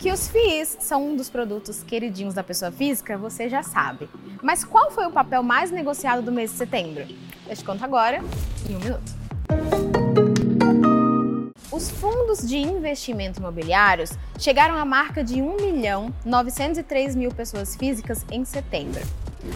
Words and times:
Que 0.00 0.10
os 0.10 0.28
FIIs 0.28 0.78
são 0.80 1.10
um 1.10 1.14
dos 1.14 1.28
produtos 1.28 1.82
queridinhos 1.82 2.32
da 2.32 2.42
pessoa 2.42 2.72
física, 2.72 3.18
você 3.18 3.50
já 3.50 3.62
sabe. 3.62 4.08
Mas 4.42 4.64
qual 4.64 4.90
foi 4.90 5.04
o 5.04 5.10
papel 5.10 5.42
mais 5.42 5.70
negociado 5.70 6.22
do 6.22 6.32
mês 6.32 6.52
de 6.52 6.56
setembro? 6.56 7.06
Eu 7.46 7.54
te 7.54 7.62
conto 7.62 7.84
agora, 7.84 8.24
em 8.66 8.76
um 8.76 8.78
minuto. 8.78 9.12
Os 11.70 11.90
fundos 11.90 12.48
de 12.48 12.56
investimento 12.56 13.40
imobiliários 13.40 14.12
chegaram 14.38 14.74
à 14.74 14.86
marca 14.86 15.22
de 15.22 15.42
1 15.42 15.56
milhão 15.56 16.10
903 16.24 17.14
mil 17.14 17.30
pessoas 17.30 17.76
físicas 17.76 18.24
em 18.32 18.42
setembro. 18.42 19.02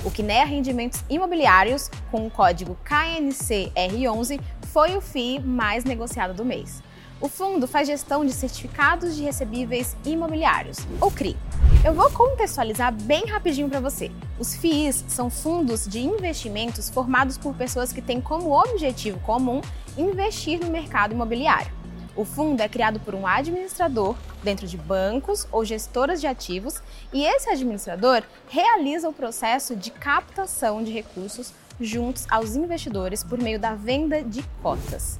O 0.04 0.10
Kinea 0.10 0.44
Rendimentos 0.44 1.02
Imobiliários, 1.08 1.90
com 2.10 2.26
o 2.26 2.30
código 2.30 2.76
KNCR11, 2.84 4.38
foi 4.70 4.94
o 4.94 5.00
FII 5.00 5.40
mais 5.40 5.84
negociado 5.84 6.34
do 6.34 6.44
mês. 6.44 6.82
O 7.24 7.28
fundo 7.30 7.66
faz 7.66 7.88
gestão 7.88 8.22
de 8.22 8.34
certificados 8.34 9.16
de 9.16 9.22
recebíveis 9.22 9.96
imobiliários, 10.04 10.76
ou 11.00 11.10
CRI. 11.10 11.34
Eu 11.82 11.94
vou 11.94 12.10
contextualizar 12.10 12.92
bem 12.92 13.24
rapidinho 13.24 13.66
para 13.66 13.80
você. 13.80 14.12
Os 14.38 14.54
FIIs 14.54 15.06
são 15.08 15.30
fundos 15.30 15.88
de 15.88 16.00
investimentos 16.00 16.90
formados 16.90 17.38
por 17.38 17.54
pessoas 17.54 17.94
que 17.94 18.02
têm 18.02 18.20
como 18.20 18.52
objetivo 18.52 19.18
comum 19.20 19.62
investir 19.96 20.60
no 20.60 20.66
mercado 20.66 21.14
imobiliário. 21.14 21.72
O 22.14 22.26
fundo 22.26 22.60
é 22.60 22.68
criado 22.68 23.00
por 23.00 23.14
um 23.14 23.26
administrador 23.26 24.14
dentro 24.42 24.66
de 24.66 24.76
bancos 24.76 25.48
ou 25.50 25.64
gestoras 25.64 26.20
de 26.20 26.26
ativos 26.26 26.82
e 27.10 27.24
esse 27.24 27.48
administrador 27.48 28.22
realiza 28.50 29.08
o 29.08 29.14
processo 29.14 29.74
de 29.74 29.90
captação 29.90 30.84
de 30.84 30.92
recursos 30.92 31.54
juntos 31.80 32.26
aos 32.30 32.54
investidores 32.54 33.24
por 33.24 33.38
meio 33.38 33.58
da 33.58 33.74
venda 33.74 34.22
de 34.22 34.42
cotas. 34.62 35.18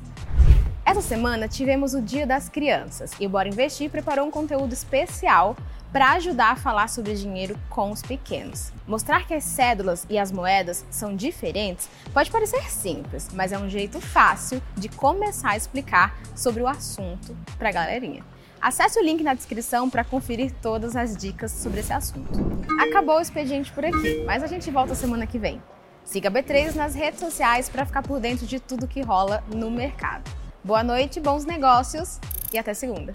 Essa 0.95 1.09
semana 1.09 1.49
tivemos 1.49 1.93
o 1.93 2.01
Dia 2.01 2.25
das 2.25 2.49
Crianças 2.49 3.11
e 3.19 3.27
o 3.27 3.29
Bora 3.29 3.49
Investir 3.49 3.91
preparou 3.91 4.29
um 4.29 4.31
conteúdo 4.31 4.73
especial 4.73 5.57
para 5.93 6.13
ajudar 6.13 6.53
a 6.53 6.57
falar 6.57 6.89
sobre 6.89 7.17
dinheiro 7.17 7.59
com 7.69 7.91
os 7.91 8.01
pequenos. 8.01 8.73
Mostrar 8.87 9.27
que 9.27 9.35
as 9.35 9.43
cédulas 9.43 10.07
e 10.09 10.17
as 10.17 10.31
moedas 10.31 10.85
são 10.91 11.17
diferentes 11.17 11.91
pode 12.13 12.31
parecer 12.31 12.71
simples, 12.71 13.29
mas 13.35 13.51
é 13.51 13.59
um 13.59 13.69
jeito 13.69 14.01
fácil 14.01 14.63
de 14.77 14.89
começar 14.89 15.51
a 15.51 15.57
explicar 15.57 16.17
sobre 16.37 16.63
o 16.63 16.69
assunto 16.69 17.37
para 17.59 17.71
a 17.71 17.73
galerinha. 17.73 18.23
Acesse 18.61 18.97
o 19.01 19.05
link 19.05 19.21
na 19.25 19.35
descrição 19.35 19.91
para 19.91 20.05
conferir 20.05 20.53
todas 20.63 20.95
as 20.95 21.17
dicas 21.17 21.51
sobre 21.51 21.81
esse 21.81 21.93
assunto. 21.93 22.39
Acabou 22.81 23.17
o 23.17 23.21
expediente 23.21 23.73
por 23.73 23.85
aqui, 23.85 24.23
mas 24.25 24.45
a 24.45 24.47
gente 24.47 24.71
volta 24.71 24.95
semana 24.95 25.27
que 25.27 25.41
vem. 25.41 25.61
Siga 26.05 26.29
a 26.29 26.33
B3 26.33 26.77
nas 26.77 26.95
redes 26.95 27.19
sociais 27.19 27.69
para 27.69 27.85
ficar 27.85 28.03
por 28.03 28.21
dentro 28.21 28.47
de 28.47 28.61
tudo 28.61 28.87
que 28.87 29.03
rola 29.03 29.43
no 29.53 29.73
mercado. 29.73 30.44
Boa 30.65 30.83
noite, 30.83 31.21
bons 31.21 31.45
negócios 31.45 32.19
e 32.51 32.57
até 32.57 32.73
segunda. 32.73 33.15